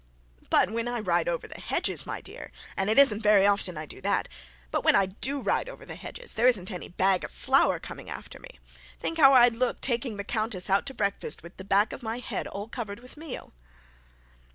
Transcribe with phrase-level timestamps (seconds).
[0.49, 3.85] 'But when I ride over the hedges, my dear and it isn't very often I
[3.85, 4.27] do that
[4.71, 8.09] but when I do ride over the hedges there isn't any bag of flour coming
[8.09, 8.59] after me.
[8.99, 12.17] Think how I'd look taking the countess out to breakfast with the back of my
[12.17, 13.53] head all covered with meal.'